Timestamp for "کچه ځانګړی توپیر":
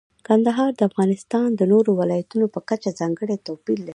2.69-3.77